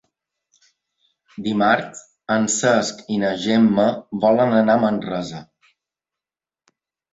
Dimarts 1.47 2.01
en 2.37 2.47
Cesc 2.55 3.05
i 3.17 3.21
na 3.25 3.35
Gemma 3.45 3.87
volen 4.25 4.59
anar 4.63 4.81
a 4.81 4.85
Manresa. 4.89 5.45